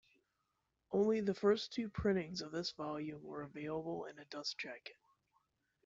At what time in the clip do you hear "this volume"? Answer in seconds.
2.51-3.21